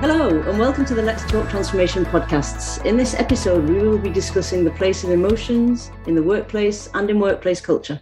[0.00, 2.84] Hello, and welcome to the Let's Talk Transformation podcasts.
[2.84, 7.08] In this episode, we will be discussing the place of emotions in the workplace and
[7.08, 8.00] in workplace culture.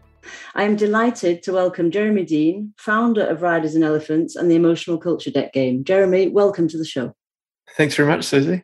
[0.55, 4.99] I am delighted to welcome Jeremy Dean, founder of Riders and Elephants and the Emotional
[4.99, 5.85] Culture Deck Game.
[5.85, 7.15] Jeremy, welcome to the show.
[7.77, 8.63] Thanks very much, Susie.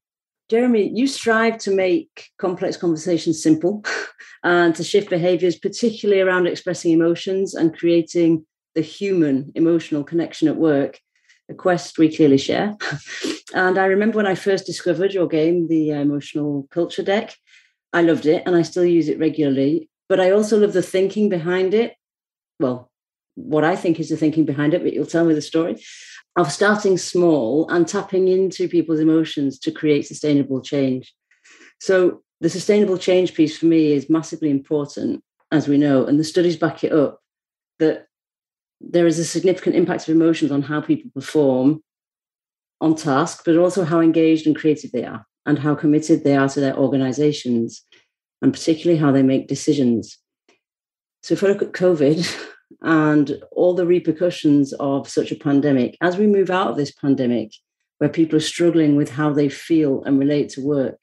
[0.52, 3.82] Jeremy, you strive to make complex conversations simple
[4.44, 10.56] and to shift behaviors, particularly around expressing emotions and creating the human emotional connection at
[10.56, 11.00] work
[11.48, 12.76] a quest we clearly share.
[13.54, 17.34] and I remember when I first discovered your game, the uh, Emotional Culture Deck,
[17.94, 19.88] I loved it and I still use it regularly.
[20.06, 21.96] But I also love the thinking behind it.
[22.60, 22.90] Well,
[23.36, 25.82] what I think is the thinking behind it, but you'll tell me the story
[26.36, 31.12] of starting small and tapping into people's emotions to create sustainable change.
[31.80, 36.24] So, the sustainable change piece for me is massively important, as we know, and the
[36.24, 37.20] studies back it up
[37.78, 38.06] that
[38.80, 41.82] there is a significant impact of emotions on how people perform
[42.80, 46.48] on task, but also how engaged and creative they are and how committed they are
[46.48, 47.84] to their organizations
[48.40, 50.18] and particularly how they make decisions.
[51.22, 52.48] So, if I look at COVID
[52.82, 57.52] and all the repercussions of such a pandemic, as we move out of this pandemic,
[57.98, 60.98] where people are struggling with how they feel and relate to work,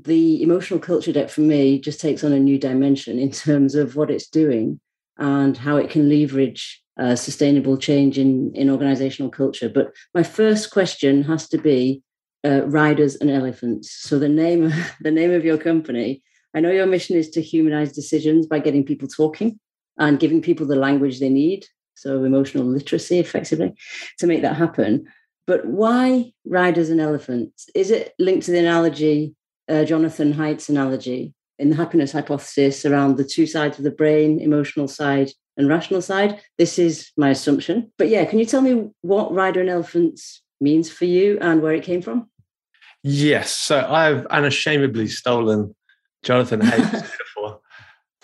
[0.00, 3.96] the emotional culture deck for me just takes on a new dimension in terms of
[3.96, 4.80] what it's doing
[5.18, 9.68] and how it can leverage uh, sustainable change in, in organizational culture.
[9.68, 12.02] But my first question has to be
[12.44, 13.90] uh, riders and elephants.
[13.92, 16.22] So the name the name of your company.
[16.54, 19.58] I know your mission is to humanize decisions by getting people talking
[19.98, 21.66] and giving people the language they need.
[21.94, 23.74] So emotional literacy, effectively,
[24.18, 25.06] to make that happen.
[25.46, 27.68] But why riders and elephants?
[27.74, 29.34] Is it linked to the analogy,
[29.68, 34.40] uh, Jonathan Haidt's analogy in the happiness hypothesis around the two sides of the brain,
[34.40, 36.40] emotional side and rational side.
[36.56, 37.92] This is my assumption.
[37.98, 41.74] But yeah, can you tell me what rider and elephants means for you and where
[41.74, 42.30] it came from?
[43.02, 43.50] Yes.
[43.56, 45.74] So I've unashamedly stolen
[46.22, 47.60] Jonathan Haidt's metaphor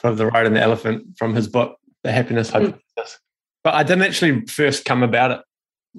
[0.04, 2.58] from the rider and the elephant from his book, The Happiness hmm.
[2.58, 3.18] Hypothesis.
[3.62, 5.40] But I didn't actually first come about it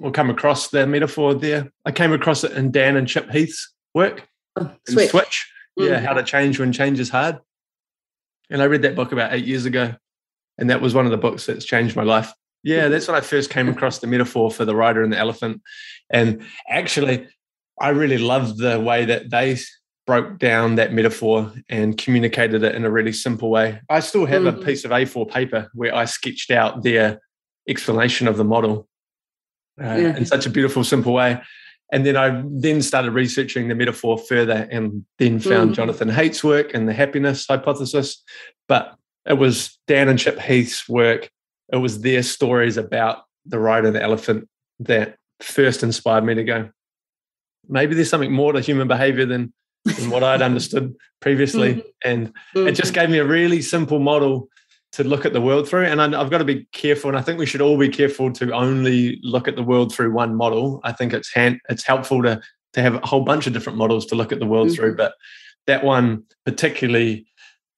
[0.00, 1.72] or come across the metaphor there.
[1.84, 4.28] I came across it in Dan and Chip Heath's work.
[4.54, 5.10] Oh, switch.
[5.10, 5.46] switch
[5.76, 7.40] yeah, how to change when change is hard.
[8.48, 9.96] And I read that book about eight years ago.
[10.56, 12.32] And that was one of the books that's changed my life.
[12.62, 12.92] Yeah, mm-hmm.
[12.92, 15.62] that's when I first came across the metaphor for the rider and the elephant.
[16.10, 17.26] And actually,
[17.80, 19.58] I really loved the way that they
[20.06, 23.80] broke down that metaphor and communicated it in a really simple way.
[23.90, 24.62] I still have mm-hmm.
[24.62, 27.20] a piece of A4 paper where I sketched out their
[27.68, 28.88] explanation of the model
[29.82, 30.16] uh, yeah.
[30.16, 31.40] in such a beautiful, simple way
[31.92, 35.74] and then I then started researching the metaphor further and then found mm.
[35.74, 38.22] Jonathan Haidt's work and the happiness hypothesis.
[38.66, 41.30] But it was Dan and Chip Heath's work.
[41.72, 44.48] It was their stories about the rider and the elephant
[44.80, 46.70] that first inspired me to go,
[47.68, 49.52] maybe there's something more to human behavior than,
[49.86, 51.74] than what I'd understood previously.
[51.74, 51.88] Mm-hmm.
[52.04, 53.00] And it just mm-hmm.
[53.00, 54.48] gave me a really simple model
[54.92, 55.84] to look at the world through.
[55.84, 58.52] And I've got to be careful, and I think we should all be careful to
[58.52, 60.80] only look at the world through one model.
[60.84, 62.40] I think it's hand, it's helpful to
[62.72, 64.76] to have a whole bunch of different models to look at the world mm-hmm.
[64.76, 65.14] through, but
[65.66, 67.26] that one particularly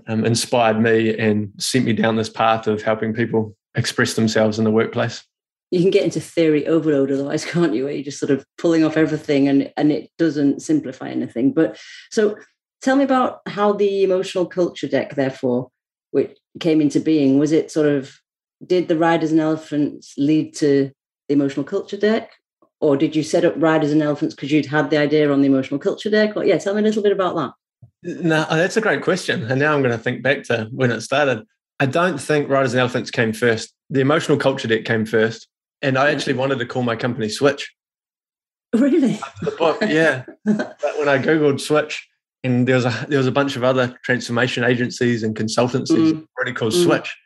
[0.09, 4.65] um, inspired me and sent me down this path of helping people express themselves in
[4.65, 5.25] the workplace.
[5.71, 7.85] You can get into theory overload otherwise, can't you?
[7.85, 11.53] Where you're just sort of pulling off everything and and it doesn't simplify anything.
[11.53, 11.79] But
[12.11, 12.37] so
[12.81, 15.71] tell me about how the emotional culture deck, therefore,
[16.11, 17.39] which came into being?
[17.39, 18.19] Was it sort of
[18.65, 20.91] did the riders and elephants lead to
[21.29, 22.33] the emotional culture deck?
[22.81, 25.49] Or did you set up riders and elephants because you'd had the idea on the
[25.49, 26.37] emotional culture deck?
[26.37, 27.53] Or yeah, tell me a little bit about that.
[28.03, 29.45] No, uh, that's a great question.
[29.51, 31.45] And now I'm going to think back to when it started.
[31.81, 33.73] I don't think Riders and Elephants came first.
[33.91, 35.49] The emotional culture deck came first.
[35.83, 37.73] And I actually wanted to call my company Switch.
[38.75, 39.19] Really?
[39.43, 40.25] The book, yeah.
[40.45, 42.07] but when I Googled Switch,
[42.45, 46.27] and there was a there was a bunch of other transformation agencies and consultancies mm.
[46.37, 46.85] already called mm.
[46.85, 47.17] Switch.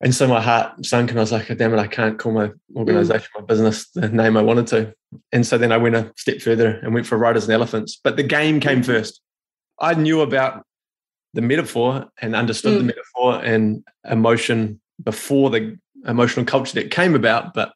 [0.00, 1.78] And so my heart sunk, and I was like, oh, "Damn it!
[1.78, 3.40] I can't call my organization, mm.
[3.40, 4.94] my business, the name I wanted to."
[5.32, 7.98] And so then I went a step further and went for Riders and Elephants.
[8.02, 8.86] But the game came mm.
[8.86, 9.20] first.
[9.80, 10.64] I knew about
[11.32, 12.86] the metaphor and understood the mm.
[12.86, 17.54] metaphor and emotion before the emotional culture that came about.
[17.54, 17.72] But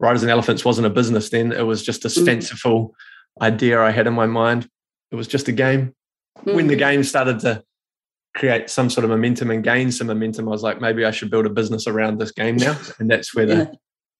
[0.00, 2.26] Riders and Elephants wasn't a business then; it was just this mm.
[2.26, 2.94] fanciful
[3.40, 4.68] idea I had in my mind
[5.14, 5.94] it was just a game.
[6.38, 6.56] Mm-hmm.
[6.56, 6.90] When the mm-hmm.
[6.90, 7.62] game started to
[8.36, 11.30] create some sort of momentum and gain some momentum, I was like, maybe I should
[11.30, 12.76] build a business around this game now.
[12.98, 13.66] And that's where the yeah.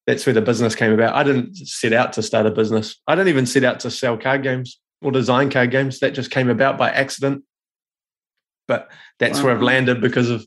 [0.07, 1.17] that's where the business came about.
[1.17, 3.01] I didn't set out to start a business.
[3.09, 5.99] I didn't even set out to sell card games or design card games.
[5.99, 7.43] That just came about by accident.
[8.69, 9.47] But that's wow.
[9.47, 10.47] where I've landed because of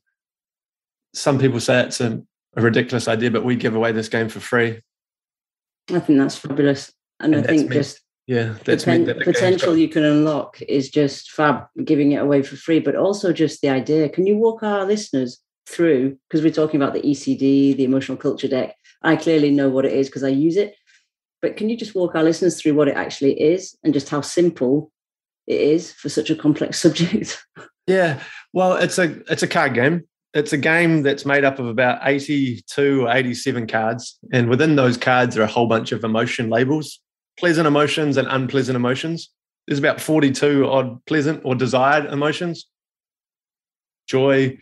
[1.13, 2.21] some people say it's a,
[2.55, 4.81] a, ridiculous idea, but we give away this game for free.
[5.89, 6.91] I think that's fabulous.
[7.19, 10.89] And, and I think just yeah, that's the, that the potential you can unlock is
[10.89, 14.09] just fab giving it away for free, but also just the idea.
[14.09, 16.17] Can you walk our listeners through?
[16.27, 18.75] Because we're talking about the ECD, the emotional culture deck.
[19.01, 20.75] I clearly know what it is because I use it.
[21.41, 24.21] But can you just walk our listeners through what it actually is and just how
[24.21, 24.91] simple
[25.45, 27.41] it is for such a complex subject?
[27.88, 28.19] Yeah,
[28.51, 30.05] well, it's a it's a card game.
[30.38, 34.19] It's a game that's made up of about 82 or 87 cards.
[34.31, 37.00] And within those cards are a whole bunch of emotion labels,
[37.39, 39.31] pleasant emotions and unpleasant emotions.
[39.66, 42.68] There's about 42 odd pleasant or desired emotions.
[44.07, 44.60] Joy,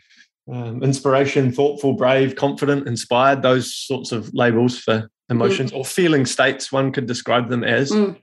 [0.50, 5.78] um, inspiration, thoughtful, brave, confident, inspired, those sorts of labels for emotions mm.
[5.78, 7.92] or feeling states, one could describe them as.
[7.92, 8.18] Mm.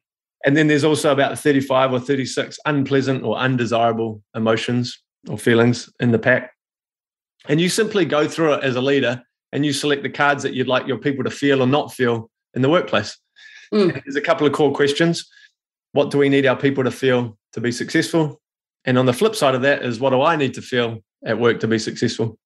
[0.47, 6.13] And then there's also about 35 or 36 unpleasant or undesirable emotions or feelings in
[6.13, 6.53] the pack.
[7.49, 9.23] And you simply go through it as a leader
[9.53, 12.31] and you select the cards that you'd like your people to feel or not feel
[12.55, 13.19] in the workplace.
[13.73, 14.03] Mm.
[14.05, 15.29] There's a couple of core questions.
[15.93, 18.41] What do we need our people to feel to be successful?
[18.85, 21.39] And on the flip side of that is what do I need to feel at
[21.39, 22.39] work to be successful?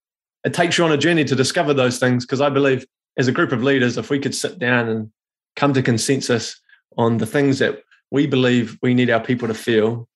[0.45, 3.33] It takes you on a journey to discover those things because I believe as a
[3.33, 5.11] group of leaders, if we could sit down and
[5.57, 6.61] come to consensus
[6.99, 10.09] on the things that we believe we need our people to feel,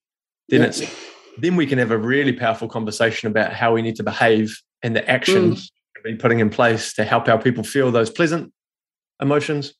[0.49, 0.67] then yeah.
[0.69, 0.83] it's
[1.39, 4.97] then we can have a really powerful conversation about how we need to behave and
[4.97, 5.71] the actions mm.
[6.05, 8.53] we're putting in place to help our people feel those pleasant
[9.21, 9.75] emotions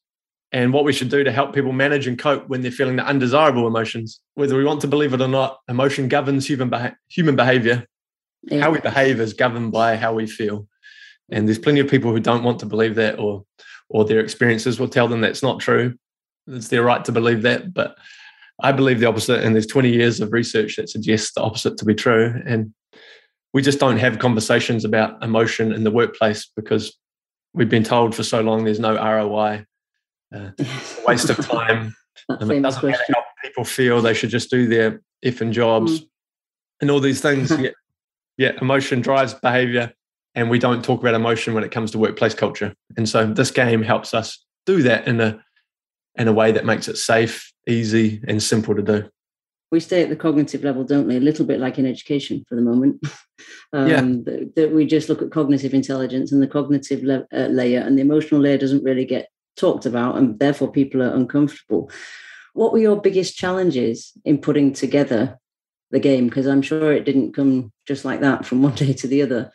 [0.53, 3.07] and what we should do to help people manage and cope when they're feeling the
[3.07, 4.21] undesirable emotions.
[4.35, 7.87] Whether we want to believe it or not, emotion governs human beha- human behavior.
[8.43, 8.63] Yeah.
[8.63, 10.67] How we behave is governed by how we feel.
[11.31, 13.45] And there's plenty of people who don't want to believe that or
[13.89, 15.95] or their experiences will tell them that's not true.
[16.47, 17.75] It's their right to believe that.
[17.75, 17.97] But
[18.63, 19.43] I believe the opposite.
[19.43, 22.41] And there's 20 years of research that suggests the opposite to be true.
[22.47, 22.73] And
[23.53, 26.97] we just don't have conversations about emotion in the workplace because
[27.53, 29.65] we've been told for so long there's no ROI.
[30.35, 30.51] Uh,
[31.07, 31.95] waste of time.
[32.29, 34.01] um, it doesn't matter how people feel.
[34.01, 36.07] They should just do their effing jobs mm.
[36.81, 37.51] and all these things.
[37.59, 37.71] yeah,
[38.37, 39.93] yeah, emotion drives behavior
[40.35, 42.75] and we don't talk about emotion when it comes to workplace culture.
[42.97, 45.43] And so this game helps us do that in a
[46.17, 49.09] in a way that makes it safe, easy, and simple to do.
[49.71, 51.17] We stay at the cognitive level, don't we?
[51.17, 53.01] A little bit like in education for the moment.
[53.73, 54.01] um, yeah.
[54.01, 57.97] That, that, we just look at cognitive intelligence and the cognitive le- uh, layer, and
[57.97, 61.91] the emotional layer doesn't really get talked about, and therefore people are uncomfortable.
[62.55, 65.39] What were your biggest challenges in putting together
[65.91, 66.27] the game?
[66.27, 69.53] Because I'm sure it didn't come just like that from one day to the other.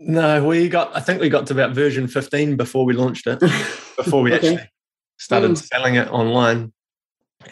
[0.00, 0.96] No, we got.
[0.96, 3.38] I think we got to about version 15 before we launched it.
[4.00, 4.54] Before we okay.
[4.54, 4.70] actually
[5.18, 5.58] started mm.
[5.58, 6.72] selling it online,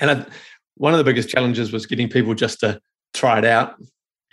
[0.01, 0.27] and I,
[0.79, 2.81] one of the biggest challenges was getting people just to
[3.15, 3.75] try it out,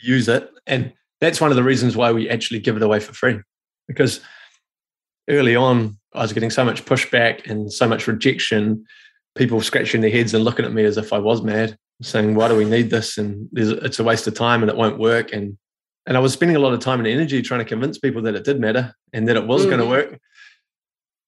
[0.02, 3.14] use it, and that's one of the reasons why we actually give it away for
[3.14, 3.40] free.
[3.88, 4.22] Because
[5.30, 8.86] early on, I was getting so much pushback and so much rejection.
[9.36, 12.48] People scratching their heads and looking at me as if I was mad, saying, "Why
[12.48, 15.34] do we need this?" And it's a waste of time and it won't work.
[15.34, 15.58] And
[16.06, 18.36] and I was spending a lot of time and energy trying to convince people that
[18.36, 19.70] it did matter and that it was mm.
[19.70, 20.20] going to work.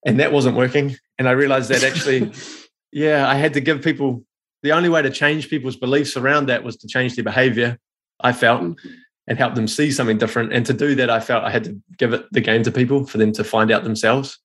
[0.05, 0.95] And that wasn't working.
[1.17, 2.31] And I realized that actually,
[2.91, 4.23] yeah, I had to give people
[4.63, 7.77] the only way to change people's beliefs around that was to change their behavior,
[8.19, 8.89] I felt, mm-hmm.
[9.27, 10.53] and help them see something different.
[10.53, 13.05] And to do that, I felt I had to give it the game to people
[13.05, 14.39] for them to find out themselves.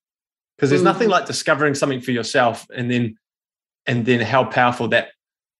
[0.57, 0.87] Because there's mm-hmm.
[0.87, 3.16] nothing like discovering something for yourself and then
[3.87, 5.09] and then how powerful that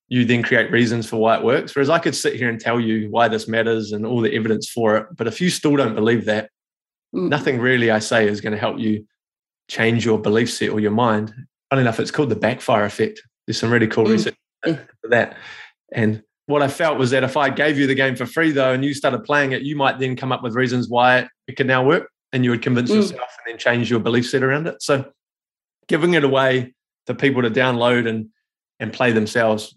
[0.06, 1.75] you then create reasons for why it works.
[1.75, 4.68] Whereas I could sit here and tell you why this matters and all the evidence
[4.68, 5.06] for it.
[5.16, 6.50] But if you still don't believe that,
[7.14, 7.28] mm.
[7.28, 9.06] nothing really I say is going to help you
[9.68, 11.32] change your belief set or your mind.
[11.71, 13.23] Funny enough, it's called the backfire effect.
[13.47, 14.12] There's some really cool mm.
[14.12, 15.37] research for that.
[15.92, 18.73] And what I felt was that if I gave you the game for free though
[18.73, 21.66] and you started playing it, you might then come up with reasons why it can
[21.66, 22.97] now work and you would convince mm.
[22.97, 24.83] yourself and then change your belief set around it.
[24.83, 25.04] So
[25.88, 26.75] giving it away
[27.07, 28.28] to people to download and
[28.81, 29.76] and play themselves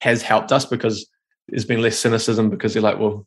[0.00, 1.08] has helped us because
[1.48, 3.26] there's been less cynicism because they're like, well,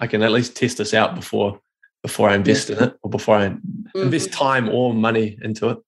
[0.00, 1.60] I can at least test this out before
[2.02, 4.00] before I invest in it or before I mm-hmm.
[4.00, 5.78] invest time or money into it.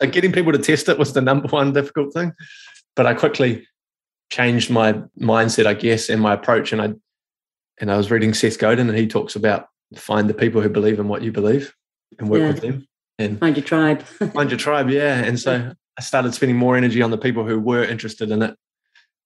[0.00, 2.32] Like getting people to test it was the number one difficult thing.
[2.96, 3.66] But I quickly
[4.30, 6.72] changed my mindset, I guess, and my approach.
[6.72, 6.94] And I
[7.80, 10.98] and I was reading Seth Godin and he talks about find the people who believe
[10.98, 11.74] in what you believe
[12.18, 12.48] and work yeah.
[12.48, 12.86] with them.
[13.18, 14.02] And find your tribe.
[14.32, 15.16] find your tribe, yeah.
[15.16, 18.56] And so I started spending more energy on the people who were interested in it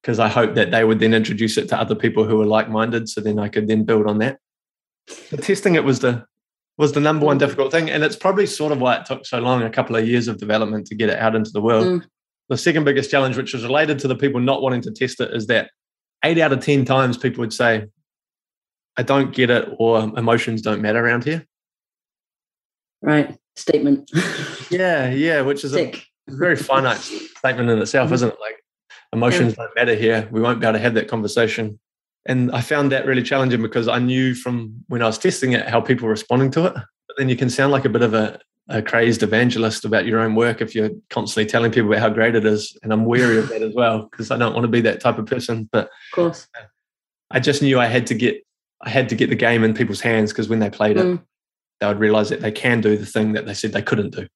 [0.02, 3.08] because I hoped that they would then introduce it to other people who were like-minded.
[3.08, 4.38] So then I could then build on that.
[5.30, 6.24] The testing it was the
[6.76, 7.40] was the number one mm.
[7.40, 10.28] difficult thing, and it's probably sort of why it took so long—a couple of years
[10.28, 11.86] of development to get it out into the world.
[11.86, 12.06] Mm.
[12.48, 15.34] The second biggest challenge, which was related to the people not wanting to test it,
[15.34, 15.70] is that
[16.24, 17.86] eight out of ten times people would say,
[18.96, 21.46] I don't get it or emotions don't matter around here.
[23.02, 23.36] Right.
[23.56, 24.10] Statement.
[24.70, 25.92] yeah, yeah, which is a
[26.28, 28.36] very finite statement in itself, isn't it?
[28.40, 28.56] Like
[29.12, 29.64] emotions yeah.
[29.64, 30.28] don't matter here.
[30.30, 31.78] We won't be able to have that conversation.
[32.26, 35.68] And I found that really challenging because I knew from when I was testing it
[35.68, 36.74] how people were responding to it.
[36.74, 40.20] But then you can sound like a bit of a, a crazed evangelist about your
[40.20, 42.76] own work if you're constantly telling people about how great it is.
[42.82, 45.18] And I'm wary of that as well because I don't want to be that type
[45.18, 45.68] of person.
[45.70, 46.48] But of course,
[47.30, 48.42] I just knew I had to get
[48.82, 51.22] I had to get the game in people's hands because when they played it, mm.
[51.80, 54.26] they would realize that they can do the thing that they said they couldn't do.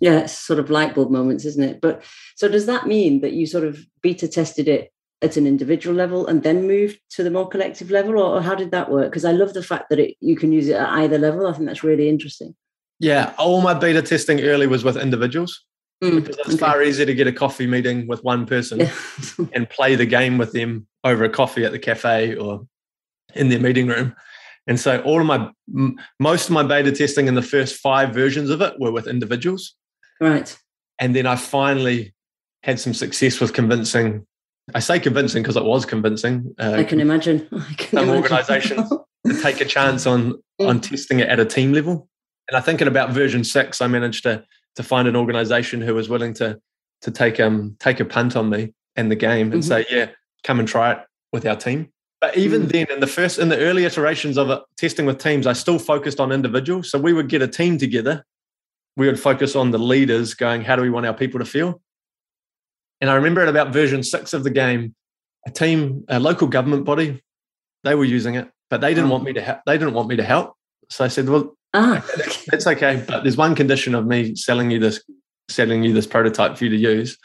[0.00, 1.80] Yeah, it's sort of light bulb moments, isn't it?
[1.80, 2.02] But
[2.36, 6.26] so does that mean that you sort of beta tested it at an individual level
[6.26, 9.10] and then moved to the more collective level, or, or how did that work?
[9.10, 11.46] Because I love the fact that it, you can use it at either level.
[11.46, 12.54] I think that's really interesting.
[12.98, 15.64] Yeah, all my beta testing early was with individuals.
[16.04, 16.58] Mm, because it's okay.
[16.58, 18.92] far easier to get a coffee meeting with one person yeah.
[19.54, 22.66] and play the game with them over a coffee at the cafe or
[23.34, 24.14] in their meeting room.
[24.66, 25.50] And so all of my
[26.18, 29.74] most of my beta testing in the first five versions of it were with individuals.
[30.20, 30.56] Right.
[30.98, 32.14] And then I finally
[32.62, 34.26] had some success with convincing.
[34.74, 36.54] I say convincing because it was convincing.
[36.58, 37.48] Uh, I can imagine.
[37.52, 38.90] I can some organizations
[39.26, 42.08] to take a chance on on testing it at a team level.
[42.48, 44.44] And I think in about version six, I managed to
[44.76, 46.60] to find an organization who was willing to
[47.02, 49.68] to take um take a punt on me and the game and mm-hmm.
[49.68, 50.10] say, yeah,
[50.44, 50.98] come and try it
[51.32, 51.88] with our team.
[52.20, 52.72] But even mm.
[52.72, 55.78] then, in the first in the early iterations of it, testing with teams, I still
[55.78, 56.90] focused on individuals.
[56.90, 58.24] So we would get a team together
[58.96, 61.80] we would focus on the leaders going, how do we want our people to feel?
[63.00, 64.94] And I remember at about version six of the game,
[65.46, 67.22] a team, a local government body,
[67.84, 69.60] they were using it, but they didn't want me to help.
[69.66, 70.54] They didn't want me to help.
[70.88, 72.04] So I said, well, ah.
[72.52, 75.02] it's okay, but there's one condition of me selling you this,
[75.48, 77.18] selling you this prototype for you to use,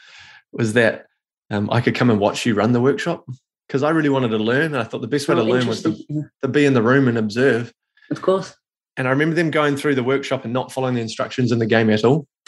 [0.52, 1.06] was that
[1.50, 3.24] um, I could come and watch you run the workshop
[3.66, 4.66] because I really wanted to learn.
[4.66, 5.96] And I thought the best way oh, to learn was to,
[6.42, 7.72] to be in the room and observe.
[8.10, 8.54] Of course.
[8.96, 11.66] And I remember them going through the workshop and not following the instructions in the
[11.66, 12.26] game at all.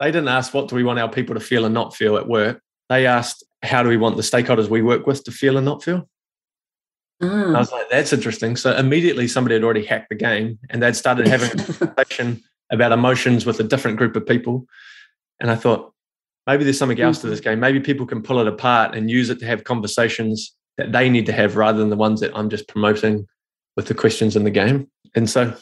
[0.00, 2.26] they didn't ask what do we want our people to feel and not feel at
[2.26, 2.62] work.
[2.88, 5.82] They asked how do we want the stakeholders we work with to feel and not
[5.82, 6.08] feel.
[7.22, 7.54] Mm.
[7.54, 8.56] I was like, that's interesting.
[8.56, 12.92] So immediately somebody had already hacked the game and they'd started having a conversation about
[12.92, 14.66] emotions with a different group of people.
[15.38, 15.92] And I thought,
[16.46, 17.30] maybe there's something else to mm.
[17.30, 17.60] this game.
[17.60, 21.26] Maybe people can pull it apart and use it to have conversations that they need
[21.26, 23.26] to have rather than the ones that I'm just promoting
[23.76, 24.88] with the questions in the game.
[25.14, 25.54] And so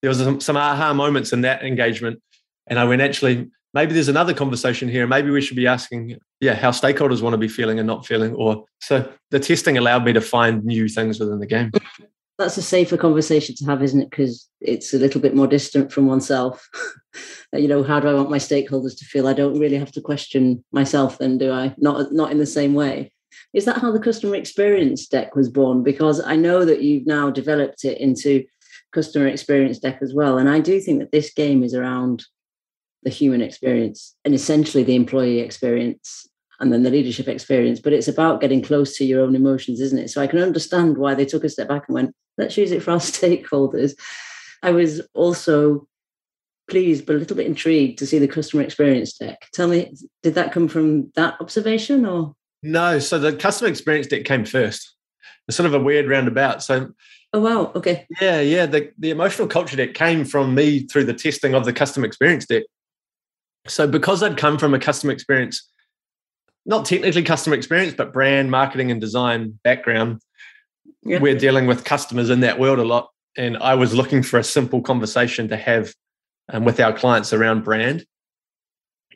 [0.00, 2.22] there was some, some aha moments in that engagement.
[2.68, 5.06] And I went, actually, maybe there's another conversation here.
[5.06, 8.34] Maybe we should be asking, yeah, how stakeholders want to be feeling and not feeling.
[8.34, 11.70] Or so the testing allowed me to find new things within the game.
[12.38, 14.10] That's a safer conversation to have, isn't it?
[14.10, 16.68] Because it's a little bit more distant from oneself.
[17.52, 19.28] you know, how do I want my stakeholders to feel?
[19.28, 21.74] I don't really have to question myself, then, do I?
[21.78, 23.12] Not not in the same way.
[23.52, 25.82] Is that how the customer experience deck was born?
[25.82, 28.44] Because I know that you've now developed it into
[28.92, 30.38] customer experience deck as well.
[30.38, 32.24] And I do think that this game is around
[33.02, 36.28] the human experience and essentially the employee experience
[36.60, 37.80] and then the leadership experience.
[37.80, 40.10] But it's about getting close to your own emotions, isn't it?
[40.10, 42.82] So I can understand why they took a step back and went, let's use it
[42.82, 43.94] for our stakeholders.
[44.62, 45.88] I was also
[46.68, 49.48] pleased but a little bit intrigued to see the customer experience deck.
[49.52, 49.92] Tell me,
[50.22, 52.34] did that come from that observation or?
[52.62, 54.94] No, so the customer experience deck came first.
[55.48, 56.62] It's sort of a weird roundabout.
[56.62, 56.92] So
[57.34, 58.06] Oh wow, okay.
[58.20, 58.66] Yeah, yeah.
[58.66, 62.44] The the emotional culture deck came from me through the testing of the customer experience
[62.44, 62.64] deck.
[63.66, 65.68] So because I'd come from a customer experience,
[66.66, 70.20] not technically customer experience, but brand, marketing, and design background,
[71.02, 71.18] yeah.
[71.18, 73.10] we're dealing with customers in that world a lot.
[73.36, 75.94] And I was looking for a simple conversation to have
[76.52, 78.04] um, with our clients around brand.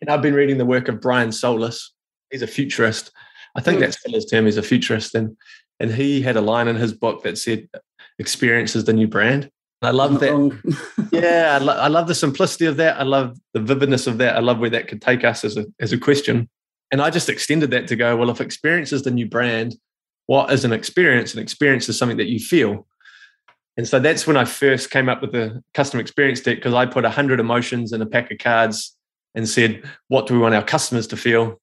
[0.01, 1.93] And I've been reading the work of Brian Solis.
[2.31, 3.11] He's a futurist.
[3.57, 3.81] I think mm.
[3.81, 4.45] that's still his term.
[4.45, 5.15] He's a futurist.
[5.15, 5.37] And
[5.79, 7.69] and he had a line in his book that said,
[8.19, 9.51] "Experience is the new brand."
[9.83, 11.09] I love that.
[11.13, 12.99] yeah, I, lo- I, love the simplicity of that.
[12.99, 14.37] I love the vividness of that.
[14.37, 16.49] I love where that could take us as a as a question.
[16.91, 19.77] And I just extended that to go, well, if experience is the new brand,
[20.27, 21.35] what is an experience?
[21.35, 22.87] An experience is something that you feel.
[23.77, 26.87] And so that's when I first came up with the custom experience deck because I
[26.87, 28.97] put 100 emotions in a pack of cards
[29.35, 31.61] and said, what do we want our customers to feel?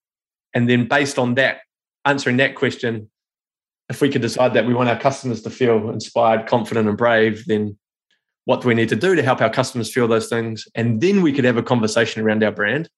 [0.53, 1.62] And then based on that,
[2.05, 3.10] answering that question,
[3.89, 7.46] if we could decide that we want our customers to feel inspired, confident, and brave,
[7.48, 7.77] then
[8.45, 10.67] what do we need to do to help our customers feel those things?
[10.75, 12.89] And then we could have a conversation around our brand.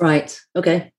[0.00, 0.38] Right.
[0.56, 0.92] Okay.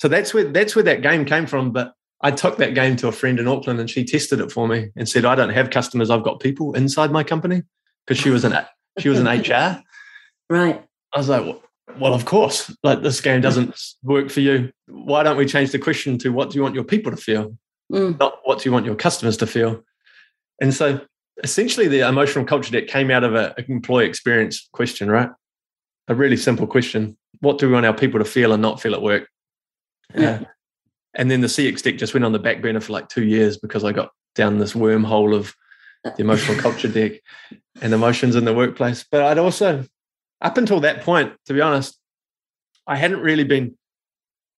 [0.00, 1.72] So that's where that's where that game came from.
[1.72, 4.66] But I took that game to a friend in Auckland and she tested it for
[4.66, 7.62] me and said, I don't have customers, I've got people inside my company.
[8.06, 8.54] Because she was an
[8.98, 9.82] she was an HR.
[10.50, 10.84] Right.
[11.14, 11.62] I was like, well,
[11.98, 12.74] well, of course.
[12.82, 14.70] Like this game doesn't work for you.
[14.86, 17.56] Why don't we change the question to what do you want your people to feel?
[17.92, 18.18] mm.
[18.18, 19.82] not what do you want your customers to feel.
[20.60, 21.00] And so
[21.42, 25.30] essentially the emotional culture deck came out of an employee experience question, right?
[26.08, 27.16] A really simple question.
[27.40, 29.28] What do we want our people to feel and not feel at work?
[30.14, 30.30] Yeah.
[30.30, 30.44] Uh,
[31.14, 33.56] and then the CX deck just went on the back burner for like two years
[33.56, 35.54] because I got down this wormhole of
[36.04, 37.12] the emotional culture deck
[37.80, 39.04] and emotions in the workplace.
[39.10, 39.84] But I'd also,
[40.40, 41.98] up until that point, to be honest,
[42.86, 43.76] I hadn't really been,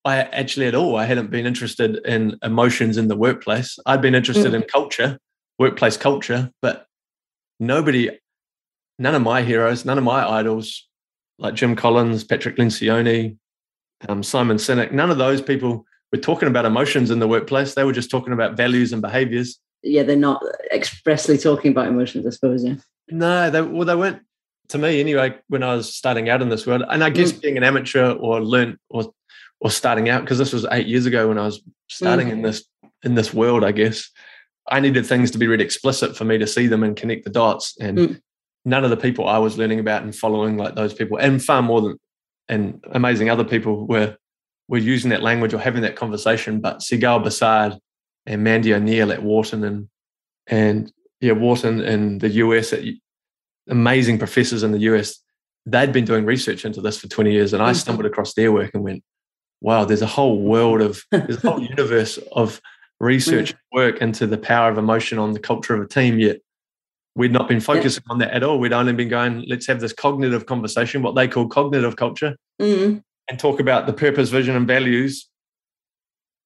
[0.05, 3.79] I actually at all, I hadn't been interested in emotions in the workplace.
[3.87, 4.57] I'd been interested mm.
[4.57, 5.19] in culture,
[5.59, 6.87] workplace culture, but
[7.59, 8.11] nobody,
[8.99, 10.87] none of my heroes, none of my idols,
[11.39, 13.37] like Jim Collins, Patrick Lencioni,
[14.09, 17.75] um, Simon Sinek, none of those people were talking about emotions in the workplace.
[17.75, 19.59] They were just talking about values and behaviors.
[19.83, 22.65] Yeah, they're not expressly talking about emotions, I suppose.
[22.65, 22.77] Yeah.
[23.09, 24.23] No, they well, they weren't
[24.69, 25.39] to me anyway.
[25.49, 27.41] When I was starting out in this world, and I guess mm.
[27.41, 29.13] being an amateur or learn or
[29.61, 32.33] or starting out because this was eight years ago when I was starting mm.
[32.33, 32.65] in this
[33.05, 33.63] in this world.
[33.63, 34.11] I guess
[34.69, 37.31] I needed things to be really explicit for me to see them and connect the
[37.31, 37.77] dots.
[37.81, 38.21] And mm.
[38.65, 41.63] none of the people I was learning about and following like those people, and far
[41.63, 41.99] more than
[42.49, 44.17] and amazing other people were
[44.69, 46.61] were using that language or having that conversation.
[46.61, 47.79] But Sigal Barsade
[48.25, 49.89] and Mandy O'Neill at Wharton and
[50.47, 52.85] and yeah, Wharton in the US, at,
[53.69, 55.19] amazing professors in the US,
[55.65, 57.53] they'd been doing research into this for 20 years.
[57.53, 57.77] And I mm.
[57.77, 59.03] stumbled across their work and went,
[59.61, 62.61] wow, there's a whole world of, there's a whole universe of
[63.01, 63.59] research mm.
[63.73, 66.19] work into the power of emotion on the culture of a team.
[66.19, 66.41] Yet
[67.15, 68.13] we'd not been focusing yeah.
[68.13, 68.59] on that at all.
[68.59, 73.03] We'd only been going, let's have this cognitive conversation, what they call cognitive culture, mm.
[73.29, 75.29] and talk about the purpose, vision, and values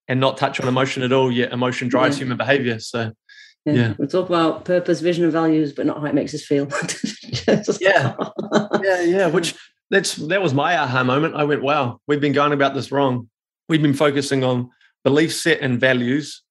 [0.09, 1.30] and not touch on emotion at all.
[1.30, 2.23] Yet emotion drives yeah.
[2.23, 2.80] human behavior.
[2.80, 3.12] So
[3.64, 3.73] yeah.
[3.73, 3.95] yeah.
[3.99, 6.69] We talk about purpose, vision, and values, but not how it makes us feel.
[7.80, 8.14] yeah.
[8.83, 9.26] Yeah, yeah.
[9.26, 9.54] Which
[9.90, 11.35] that's that was my aha moment.
[11.37, 13.28] I went, wow, we've been going about this wrong.
[13.69, 14.71] We've been focusing on
[15.04, 16.42] belief set and values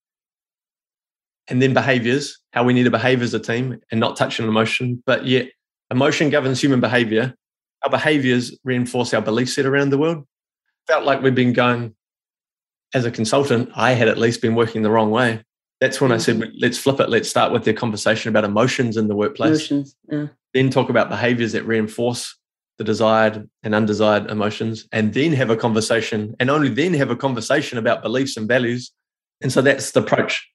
[1.47, 5.01] and then behaviors, how we need to behave as a team and not touching emotion.
[5.05, 5.49] But yet
[5.89, 7.35] emotion governs human behavior.
[7.83, 10.25] Our behaviors reinforce our belief set around the world.
[10.87, 11.95] Felt like we've been going
[12.93, 15.43] as a consultant, I had at least been working the wrong way
[15.79, 16.57] that's when I said, mm-hmm.
[16.59, 17.09] let's flip it.
[17.09, 19.71] Let's start with the conversation about emotions in the workplace.
[19.71, 20.27] Emotions, yeah.
[20.53, 22.37] Then talk about behaviors that reinforce
[22.79, 27.15] the desired and undesired emotions, and then have a conversation, and only then have a
[27.15, 28.91] conversation about beliefs and values.
[29.41, 30.49] And so that's the approach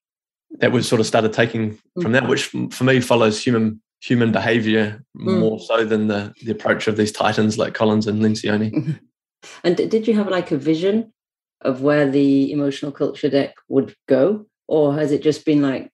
[0.59, 5.03] that we've sort of started taking from that, which for me follows human human behavior
[5.17, 5.39] mm.
[5.39, 8.99] more so than the the approach of these titans like Collins and Lencioni.
[9.63, 11.13] And did you have like a vision
[11.61, 14.47] of where the emotional culture deck would go?
[14.69, 15.91] or has it just been like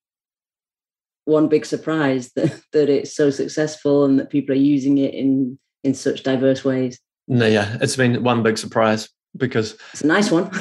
[1.24, 5.58] one big surprise that, that it's so successful and that people are using it in
[5.84, 10.30] in such diverse ways no yeah it's been one big surprise because it's a nice
[10.30, 10.44] one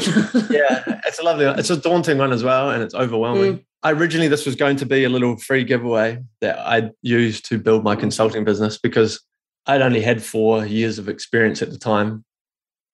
[0.50, 1.58] yeah it's a lovely one.
[1.58, 3.64] it's a daunting one as well and it's overwhelming mm.
[3.86, 7.84] originally this was going to be a little free giveaway that i'd used to build
[7.84, 9.22] my consulting business because
[9.66, 12.24] i'd only had four years of experience at the time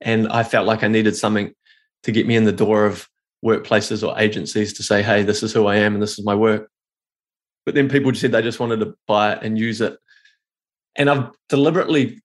[0.02, 1.54] and i felt like i needed something
[2.04, 3.10] to get me in the door of
[3.46, 6.36] workplaces or agencies to say, hey, this is who I am and this is my
[6.36, 6.70] work.
[7.66, 9.98] But then people said they just wanted to buy it and use it.
[10.96, 12.22] And I've deliberately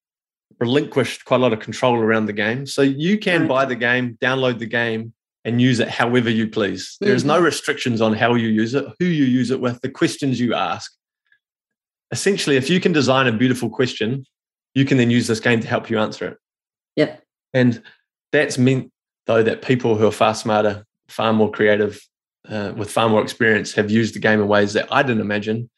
[0.59, 2.67] relinquished quite a lot of control around the game.
[2.67, 5.13] So you can buy the game, download the game,
[5.45, 6.97] and use it however you please.
[7.01, 7.45] There's no mm-hmm.
[7.45, 10.93] restrictions on how you use it, who you use it with, the questions you ask.
[12.13, 14.27] Essentially, if you can design a beautiful question,
[14.75, 16.39] you can then use this game to help you answer it.
[16.95, 17.17] Yeah.
[17.55, 17.83] And
[18.33, 18.93] that's meant,
[19.27, 22.01] though, that people who are far smarter far more creative,
[22.49, 25.71] uh, with far more experience, have used the game in ways that I didn't imagine.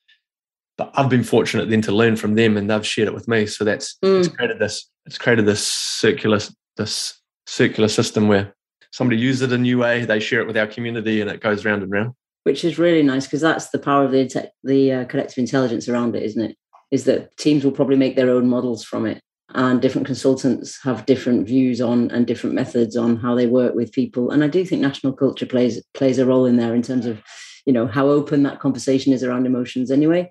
[0.78, 3.46] But I've been fortunate then to learn from them, and they've shared it with me.
[3.46, 4.18] So that's mm.
[4.18, 4.88] it's created this.
[5.06, 6.38] It's created this circular
[6.76, 8.54] this circular system where
[8.90, 11.64] somebody uses it a new way, they share it with our community, and it goes
[11.64, 12.14] round and round.
[12.44, 16.16] Which is really nice because that's the power of the the uh, collective intelligence around
[16.16, 16.56] it, isn't it?
[16.90, 19.20] Is that teams will probably make their own models from it,
[19.54, 23.92] and different consultants have different views on and different methods on how they work with
[23.92, 27.06] people and i do think national culture plays plays a role in there in terms
[27.06, 27.22] of
[27.66, 30.30] you know how open that conversation is around emotions anyway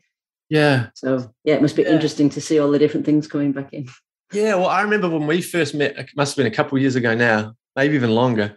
[0.52, 1.90] yeah so yeah it must be yeah.
[1.90, 3.88] interesting to see all the different things coming back in
[4.32, 6.82] yeah well i remember when we first met it must have been a couple of
[6.82, 8.56] years ago now maybe even longer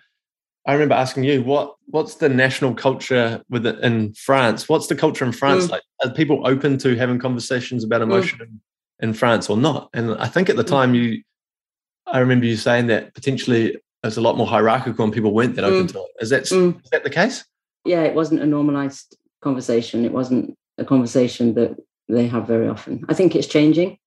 [0.67, 5.25] i remember asking you what what's the national culture with in france what's the culture
[5.25, 5.71] in france mm.
[5.71, 8.05] like are people open to having conversations about mm.
[8.05, 8.59] emotion mm
[9.01, 9.91] in France or not.
[9.93, 10.97] And I think at the time mm.
[10.97, 11.23] you,
[12.07, 15.65] I remember you saying that potentially it's a lot more hierarchical and people weren't that
[15.65, 15.93] open mm.
[15.93, 16.11] to it.
[16.21, 16.83] Is that mm.
[16.83, 17.45] is that the case?
[17.85, 20.05] Yeah, it wasn't a normalized conversation.
[20.05, 21.77] It wasn't a conversation that
[22.09, 23.05] they have very often.
[23.09, 23.99] I think it's changing.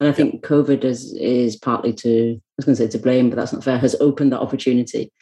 [0.00, 3.30] And I think COVID is is partly to I was going to say to blame,
[3.30, 3.78] but that's not fair.
[3.78, 5.12] Has opened that opportunity.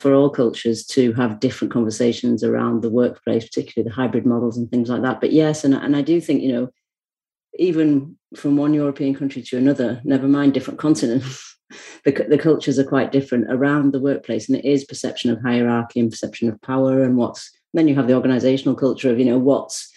[0.00, 4.70] for all cultures to have different conversations around the workplace, particularly the hybrid models and
[4.70, 5.20] things like that.
[5.20, 6.70] But yes, and, and I do think, you know,
[7.58, 11.54] even from one European country to another, never mind different continents,
[12.04, 14.48] the, the cultures are quite different around the workplace.
[14.48, 18.08] And it is perception of hierarchy and perception of power and what's, then you have
[18.08, 19.92] the organizational culture of, you know, what's,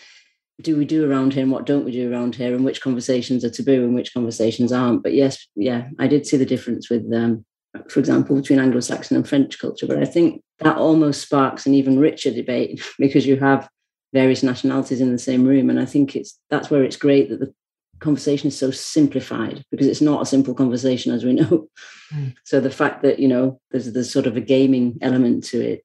[0.61, 3.43] do we do around here and what don't we do around here and which conversations
[3.43, 5.03] are taboo and which conversations aren't.
[5.03, 7.43] But yes, yeah, I did see the difference with, um,
[7.89, 9.87] for example, between Anglo-Saxon and French culture.
[9.87, 13.67] But I think that almost sparks an even richer debate because you have
[14.13, 15.69] various nationalities in the same room.
[15.69, 17.53] And I think it's that's where it's great that the
[17.99, 21.67] conversation is so simplified because it's not a simple conversation as we know.
[22.13, 22.35] Mm.
[22.43, 25.83] So the fact that, you know, there's there's sort of a gaming element to it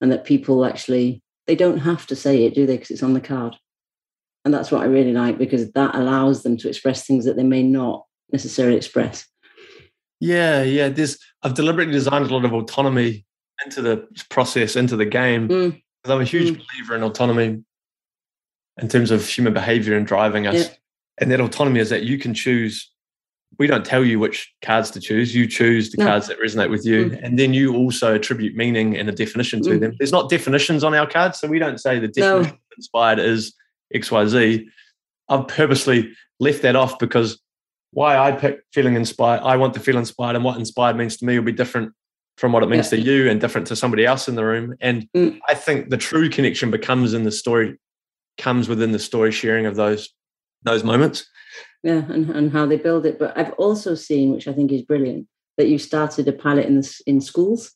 [0.00, 2.76] and that people actually they don't have to say it, do they?
[2.76, 3.56] Because it's on the card.
[4.44, 7.42] And that's what I really like because that allows them to express things that they
[7.42, 9.26] may not necessarily express.
[10.20, 10.88] Yeah, yeah.
[10.88, 13.24] There's I've deliberately designed a lot of autonomy
[13.64, 15.48] into the process, into the game.
[15.48, 15.82] Mm.
[16.04, 16.62] I'm a huge mm.
[16.66, 17.62] believer in autonomy
[18.80, 20.68] in terms of human behavior and driving us.
[21.18, 22.90] And that autonomy is that you can choose.
[23.58, 25.34] We don't tell you which cards to choose.
[25.34, 26.06] You choose the no.
[26.06, 27.10] cards that resonate with you.
[27.10, 27.20] Mm.
[27.22, 29.80] And then you also attribute meaning and a definition to mm.
[29.80, 29.94] them.
[29.98, 31.38] There's not definitions on our cards.
[31.38, 32.76] So we don't say the definition no.
[32.76, 33.54] inspired is
[33.94, 34.64] XYZ.
[35.28, 37.40] I've purposely left that off because
[37.92, 41.24] why I pick feeling inspired, I want to feel inspired, and what inspired means to
[41.24, 41.92] me will be different
[42.36, 42.98] from what it means yeah.
[42.98, 44.74] to you and different to somebody else in the room.
[44.80, 45.38] And mm.
[45.48, 47.78] I think the true connection becomes in the story,
[48.38, 50.10] comes within the story sharing of those
[50.64, 51.26] those moments.
[51.82, 53.18] Yeah, and, and how they build it.
[53.18, 56.80] But I've also seen, which I think is brilliant, that you started a pilot in
[56.80, 57.72] the, in schools.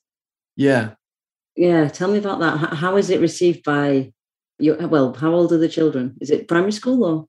[0.56, 0.92] Yeah.
[1.54, 1.88] Yeah.
[1.88, 2.56] Tell me about that.
[2.56, 4.12] How, how is it received by
[4.58, 6.16] your, well, how old are the children?
[6.20, 7.26] Is it primary school or?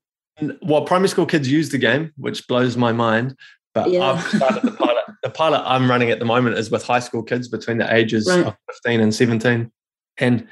[0.61, 3.35] Well, primary school kids use the game, which blows my mind.
[3.73, 4.11] But yeah.
[4.11, 5.05] I've started the pilot.
[5.23, 8.27] the pilot I'm running at the moment is with high school kids between the ages
[8.29, 8.45] right.
[8.45, 9.71] of 15 and 17.
[10.17, 10.47] And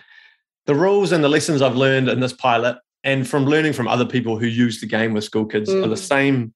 [0.66, 4.06] the rules and the lessons I've learned in this pilot and from learning from other
[4.06, 5.84] people who use the game with school kids mm.
[5.84, 5.98] are the mm.
[5.98, 6.54] same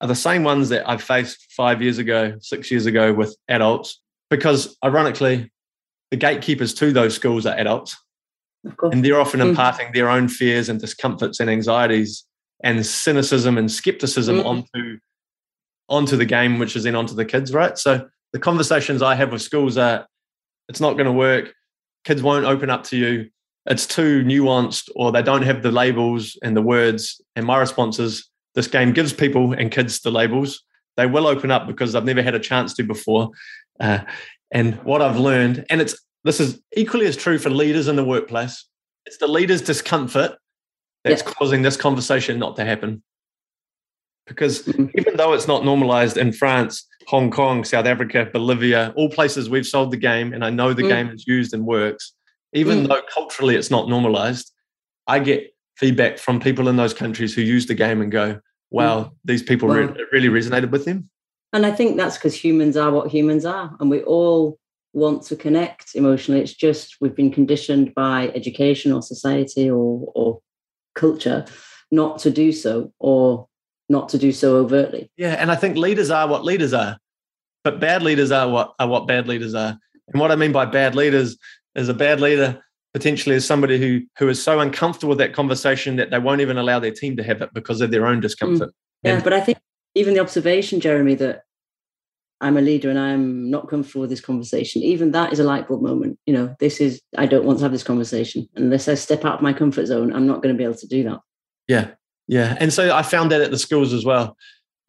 [0.00, 4.00] are the same ones that I faced five years ago, six years ago with adults.
[4.30, 5.52] Because ironically,
[6.10, 7.96] the gatekeepers to those schools are adults.
[8.82, 9.50] And they're often mm.
[9.50, 12.24] imparting their own fears and discomforts and anxieties
[12.62, 14.44] and cynicism and skepticism mm.
[14.44, 14.98] onto
[15.88, 17.76] onto the game, which is then onto the kids, right?
[17.76, 20.06] So the conversations I have with schools are
[20.68, 21.52] it's not going to work.
[22.04, 23.30] Kids won't open up to you
[23.66, 27.20] it's too nuanced or they don't have the labels and the words.
[27.36, 30.62] And my response is this game gives people and kids the labels.
[30.96, 33.30] They will open up because I've never had a chance to before.
[33.78, 34.00] Uh,
[34.50, 38.04] and what I've learned, and it's this is equally as true for leaders in the
[38.04, 38.66] workplace.
[39.06, 40.36] It's the leader's discomfort
[41.04, 41.32] that's yeah.
[41.32, 43.02] causing this conversation not to happen.
[44.26, 44.86] Because mm-hmm.
[44.96, 49.66] even though it's not normalized in France, Hong Kong, South Africa, Bolivia, all places we've
[49.66, 50.88] sold the game, and I know the mm.
[50.88, 52.14] game is used and works,
[52.52, 52.88] even mm.
[52.88, 54.52] though culturally it's not normalized,
[55.08, 59.04] I get feedback from people in those countries who use the game and go, wow,
[59.04, 59.12] mm.
[59.24, 61.10] these people well, re- really resonated with them.
[61.52, 64.58] And I think that's because humans are what humans are, and we all
[64.92, 66.40] want to connect emotionally.
[66.40, 70.40] It's just we've been conditioned by education or society or, or
[70.94, 71.46] culture
[71.90, 73.46] not to do so or
[73.88, 75.10] not to do so overtly.
[75.16, 76.98] Yeah, and I think leaders are what leaders are,
[77.64, 79.78] but bad leaders are what are what bad leaders are.
[80.08, 81.36] And what I mean by bad leaders
[81.74, 85.96] is a bad leader potentially as somebody who who is so uncomfortable with that conversation
[85.96, 88.68] that they won't even allow their team to have it because of their own discomfort.
[88.68, 88.74] Mm.
[89.02, 89.58] Yeah, and, but I think
[89.94, 91.42] even the observation, Jeremy, that
[92.42, 95.68] I'm a leader and I'm not comfortable with this conversation, even that is a light
[95.68, 96.18] bulb moment.
[96.26, 98.48] You know, this is I don't want to have this conversation.
[98.56, 100.86] Unless I step out of my comfort zone, I'm not going to be able to
[100.88, 101.20] do that.
[101.68, 101.90] Yeah.
[102.26, 102.56] Yeah.
[102.60, 104.36] And so I found that at the schools as well.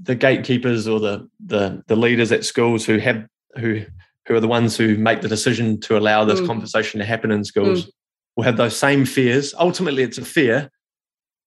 [0.02, 3.86] The gatekeepers or the the the leaders at schools who have who
[4.28, 6.48] who are the ones who make the decision to allow this mm.
[6.48, 7.90] conversation to happen in schools, mm.
[8.36, 9.54] will have those same fears.
[9.60, 10.72] Ultimately, it's a fear.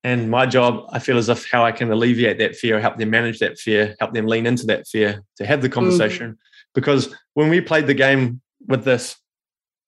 [0.06, 3.10] And my job, I feel as if how I can alleviate that fear, help them
[3.10, 5.72] manage that fear, help them lean into that fear to have the mm.
[5.72, 6.30] conversation.
[6.30, 6.36] Mm.
[6.76, 9.16] Because when we played the game with this,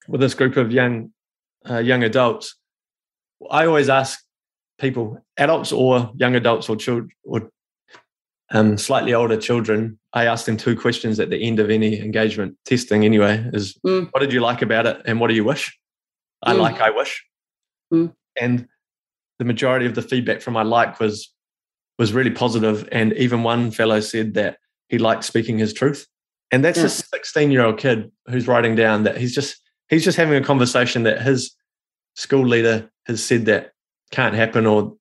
[0.09, 1.13] with this group of young,
[1.71, 2.57] uh, young adults,
[3.49, 4.19] I always ask
[4.81, 7.53] people, adults or young adults or children or
[8.51, 12.57] um, slightly older children, I ask them two questions at the end of any engagement
[12.65, 13.05] testing.
[13.05, 14.09] Anyway, is mm.
[14.11, 15.79] what did you like about it, and what do you wish?
[16.43, 16.59] I mm.
[16.59, 17.25] like, I wish,
[17.95, 18.13] mm.
[18.41, 18.67] and
[19.39, 21.33] the majority of the feedback from my like was
[21.99, 26.07] was really positive, and even one fellow said that he liked speaking his truth,
[26.51, 26.87] and that's yeah.
[26.87, 30.45] a sixteen year old kid who's writing down that he's just he's just having a
[30.45, 31.55] conversation that his
[32.15, 33.73] school leader has said that
[34.11, 34.97] can't happen or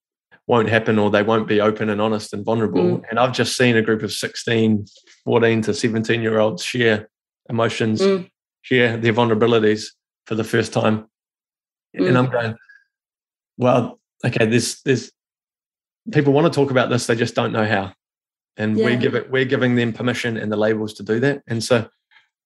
[0.47, 2.83] won't happen or they won't be open and honest and vulnerable.
[2.83, 3.03] Mm.
[3.09, 4.85] And I've just seen a group of 16,
[5.25, 7.09] 14 to 17 year olds share
[7.49, 8.29] emotions, mm.
[8.61, 9.87] share their vulnerabilities
[10.25, 11.07] for the first time.
[11.97, 12.07] Mm.
[12.07, 12.55] And I'm going,
[13.57, 15.11] well, okay, there's there's
[16.11, 17.93] people want to talk about this, they just don't know how.
[18.55, 18.85] And yeah.
[18.85, 21.43] we give it we're giving them permission and the labels to do that.
[21.47, 21.87] And so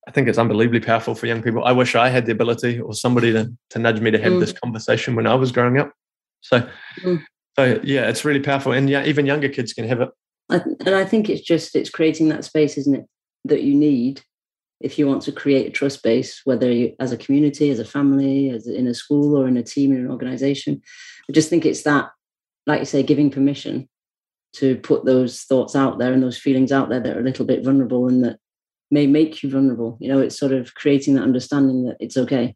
[0.08, 1.64] I think it's unbelievably powerful for young people.
[1.64, 4.40] I wish I had the ability or somebody to, to nudge me to have mm.
[4.40, 5.94] this conversation when I was growing up.
[6.42, 6.68] So,
[7.04, 7.22] mm.
[7.58, 10.10] so yeah, it's really powerful, and yeah, even younger kids can have it.
[10.50, 13.06] and I think it's just it's creating that space, isn't it,
[13.46, 14.22] that you need
[14.82, 17.86] if you want to create a trust base, whether you as a community, as a
[17.86, 20.82] family, as in a school, or in a team, in an organization.
[21.30, 22.10] I just think it's that,
[22.68, 23.88] like you say, giving permission
[24.54, 27.46] to put those thoughts out there and those feelings out there that are a little
[27.46, 28.38] bit vulnerable and that
[28.90, 29.98] may make you vulnerable.
[30.02, 32.56] You know, it's sort of creating that understanding that it's okay.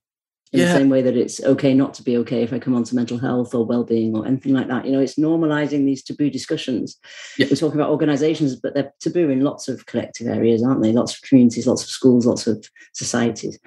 [0.54, 0.67] In yeah.
[0.67, 2.95] the same way that it's okay not to be okay if I come on to
[2.95, 4.86] mental health or well-being or anything like that.
[4.86, 6.97] You know, it's normalizing these taboo discussions.
[7.38, 7.47] Yeah.
[7.49, 10.93] We're talking about organizations, but they're taboo in lots of collective areas, aren't they?
[10.93, 13.60] Lots of communities, lots of schools, lots of societies.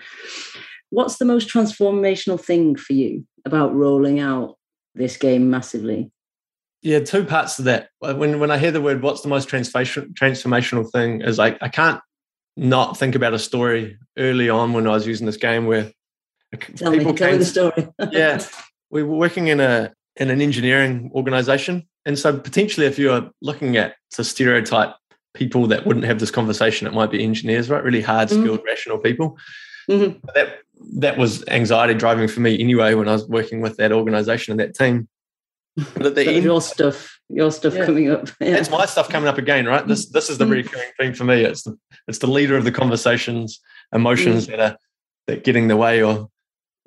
[0.90, 4.56] What's the most transformational thing for you about rolling out
[4.98, 6.11] this game massively?
[6.82, 7.88] Yeah, two parts to that.
[7.98, 11.22] When when I hear the word, what's the most transformational thing?
[11.22, 12.00] Is like I can't
[12.56, 15.90] not think about a story early on when I was using this game where
[16.76, 17.88] tell people me, tell me the story.
[18.12, 18.44] yeah,
[18.90, 23.30] we were working in a in an engineering organization, and so potentially, if you are
[23.42, 24.94] looking at to stereotype
[25.34, 27.82] people that wouldn't have this conversation, it might be engineers, right?
[27.82, 28.42] Really hard mm-hmm.
[28.42, 28.68] skilled, mm-hmm.
[28.68, 29.37] rational people.
[29.88, 30.27] Mm-hmm.
[30.35, 30.59] That
[30.98, 34.61] that was anxiety driving for me anyway when I was working with that organization and
[34.61, 35.09] that team.
[35.94, 37.87] But at the so end, your stuff, your stuff yeah.
[37.87, 38.29] coming up.
[38.40, 38.57] Yeah.
[38.59, 39.87] It's my stuff coming up again, right?
[39.87, 40.51] This this is the mm.
[40.51, 41.42] recurring thing for me.
[41.44, 43.61] It's the it's the leader of the conversations,
[43.92, 44.51] emotions mm.
[44.51, 44.79] that are
[45.27, 46.29] that get in the way or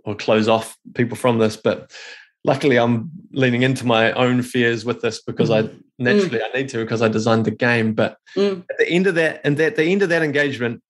[0.04, 1.56] or close off people from this.
[1.56, 1.92] But
[2.44, 5.70] luckily, I'm leaning into my own fears with this because mm.
[5.70, 6.46] I naturally mm.
[6.54, 7.94] I need to because I designed the game.
[7.94, 8.64] But mm.
[8.70, 10.82] at the end of that, and at the end of that engagement,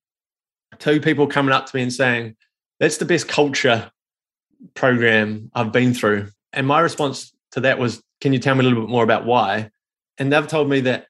[0.79, 2.35] two people coming up to me and saying,
[2.79, 3.91] "That's the best culture
[4.73, 8.63] program I've been through." And my response to that was, can you tell me a
[8.63, 9.71] little bit more about why?
[10.17, 11.07] And they've told me that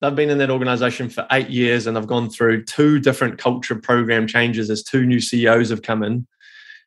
[0.00, 3.74] they've been in that organization for eight years and they've gone through two different culture
[3.74, 6.26] program changes as two new CEOs have come in.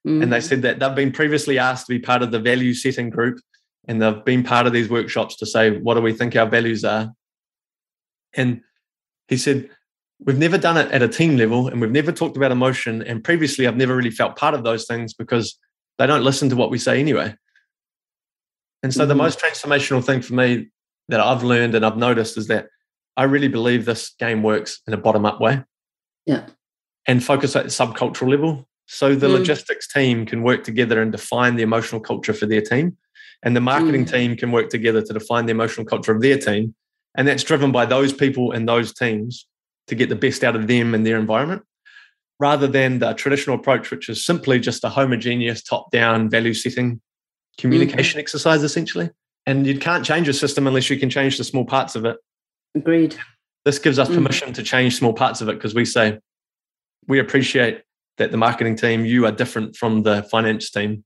[0.05, 0.23] Mm.
[0.23, 3.09] And they said that they've been previously asked to be part of the value setting
[3.09, 3.39] group
[3.87, 6.83] and they've been part of these workshops to say, what do we think our values
[6.83, 7.13] are?
[8.33, 8.61] And
[9.27, 9.69] he said,
[10.19, 13.03] We've never done it at a team level and we've never talked about emotion.
[13.03, 15.57] And previously, I've never really felt part of those things because
[15.97, 17.35] they don't listen to what we say anyway.
[18.83, 19.09] And so mm-hmm.
[19.09, 20.69] the most transformational thing for me
[21.09, 22.67] that I've learned and I've noticed is that
[23.15, 25.63] I really believe this game works in a bottom up way.
[26.25, 26.45] Yeah.
[27.07, 28.67] And focus at the subcultural level.
[28.85, 29.33] So the mm.
[29.33, 32.97] logistics team can work together and define the emotional culture for their team.
[33.43, 34.11] And the marketing mm.
[34.11, 36.75] team can work together to define the emotional culture of their team.
[37.15, 39.47] And that's driven by those people and those teams
[39.87, 41.63] to get the best out of them and their environment,
[42.39, 47.01] rather than the traditional approach, which is simply just a homogeneous top down value setting
[47.57, 48.19] communication mm-hmm.
[48.19, 49.09] exercise essentially.
[49.45, 52.17] And you can't change a system unless you can change the small parts of it.
[52.75, 53.15] Agreed.
[53.63, 54.15] This gives us mm.
[54.15, 54.55] permission mm-hmm.
[54.55, 56.19] to change small parts of it because we say,
[57.07, 57.81] we appreciate
[58.17, 61.03] that the marketing team, you are different from the finance team.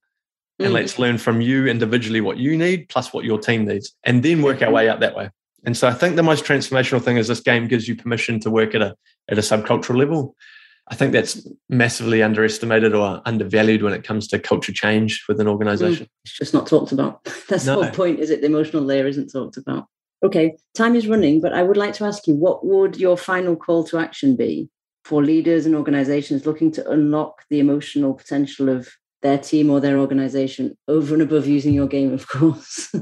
[0.60, 0.74] And mm.
[0.74, 4.42] let's learn from you individually what you need plus what your team needs, and then
[4.42, 5.30] work our way up that way.
[5.64, 8.50] And so I think the most transformational thing is this game gives you permission to
[8.50, 8.96] work at a
[9.30, 10.36] at a subcultural level
[10.92, 15.48] I think that's massively underestimated or undervalued when it comes to culture change with an
[15.48, 16.06] organization.
[16.06, 17.24] Mm, it's just not talked about.
[17.48, 17.80] That's no.
[17.80, 18.42] the whole point, is it?
[18.42, 19.86] The emotional layer isn't talked about.
[20.22, 23.56] Okay, time is running, but I would like to ask you what would your final
[23.56, 24.70] call to action be
[25.06, 28.90] for leaders and organizations looking to unlock the emotional potential of
[29.22, 32.94] their team or their organization over and above using your game, of course?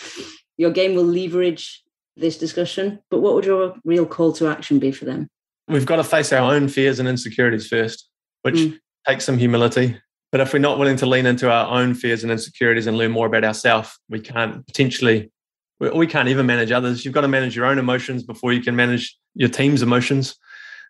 [0.56, 1.83] your game will leverage
[2.16, 5.28] this discussion, but what would your real call to action be for them?
[5.68, 8.08] we've got to face our own fears and insecurities first,
[8.42, 8.78] which mm.
[9.06, 9.98] takes some humility.
[10.30, 13.12] But if we're not willing to lean into our own fears and insecurities and learn
[13.12, 15.30] more about ourselves, we can't potentially,
[15.78, 17.04] we can't even manage others.
[17.04, 20.36] You've got to manage your own emotions before you can manage your team's emotions.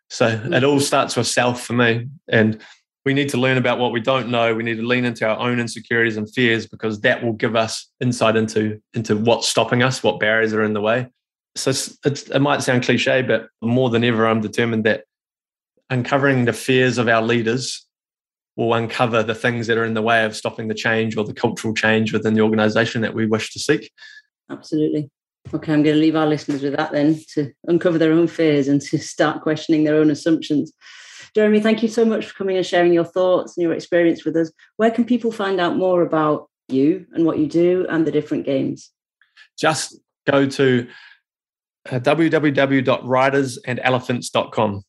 [0.09, 0.57] So mm.
[0.57, 2.09] it all starts with self for me.
[2.29, 2.61] And
[3.05, 4.55] we need to learn about what we don't know.
[4.55, 7.91] We need to lean into our own insecurities and fears because that will give us
[8.01, 11.09] insight into, into what's stopping us, what barriers are in the way
[11.57, 15.05] so it's, it's, it might sound cliche, but more than ever, I'm determined that
[15.91, 17.87] uncovering the fears of our leaders
[18.57, 21.35] will uncover the things that are in the way of stopping the change or the
[21.35, 23.91] cultural change within the organization that we wish to seek.
[24.51, 25.11] Absolutely.
[25.53, 28.67] Okay, I'm going to leave our listeners with that then to uncover their own fears
[28.67, 30.73] and to start questioning their own assumptions.
[31.35, 34.37] Jeremy, thank you so much for coming and sharing your thoughts and your experience with
[34.37, 34.53] us.
[34.77, 38.47] Where can people find out more about you and what you do and the different
[38.47, 38.93] games?
[39.59, 40.87] Just go to
[41.91, 44.83] uh, www.ridersandelephants.com.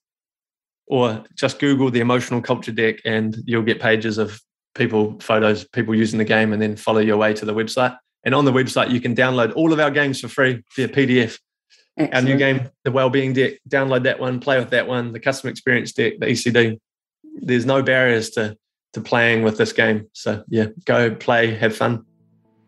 [0.87, 4.39] or just Google the emotional culture deck and you'll get pages of
[4.75, 7.97] people, photos, people using the game, and then follow your way to the website.
[8.23, 11.39] And on the website, you can download all of our games for free via PDF.
[11.97, 12.15] Excellent.
[12.15, 15.49] Our new game, the Wellbeing Deck, download that one, play with that one, the Customer
[15.51, 16.77] Experience Deck, the ECD.
[17.37, 18.57] There's no barriers to
[18.93, 20.07] to playing with this game.
[20.13, 22.05] So yeah, go play, have fun.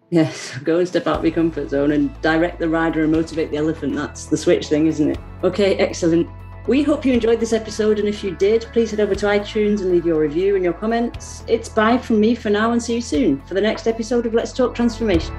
[0.10, 3.52] Yes, go and step out of your comfort zone and direct the rider and motivate
[3.52, 3.96] the elephant.
[3.96, 5.20] That's the switch thing, isn't it?
[5.44, 6.30] Okay, excellent.
[6.68, 9.80] We hope you enjoyed this episode, and if you did, please head over to iTunes
[9.80, 11.46] and leave your review and your comments.
[11.48, 14.34] It's bye from me for now, and see you soon for the next episode of
[14.34, 15.34] Let's Talk Transformation.